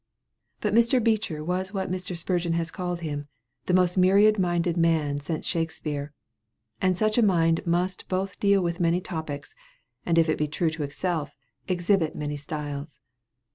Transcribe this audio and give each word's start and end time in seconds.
But 0.61 0.73
Mr. 0.73 0.97
Beecher 1.03 1.43
was 1.43 1.75
what 1.75 1.91
Mr. 1.91 2.17
Spurgeon 2.17 2.53
has 2.53 2.71
called 2.71 3.01
him, 3.01 3.27
"the 3.67 3.73
most 3.75 3.99
myriad 3.99 4.39
minded 4.39 4.75
man 4.75 5.19
since 5.19 5.45
Shakespeare"; 5.45 6.11
and 6.81 6.97
such 6.97 7.19
a 7.19 7.23
mind 7.23 7.61
must 7.67 8.09
both 8.09 8.39
deal 8.39 8.63
with 8.63 8.79
many 8.79 8.99
topics, 8.99 9.53
and 10.03 10.17
if 10.17 10.27
it 10.27 10.39
be 10.39 10.47
true 10.47 10.71
to 10.71 10.81
itself, 10.81 11.37
exhibit 11.67 12.15
many 12.15 12.35
styles. 12.35 12.99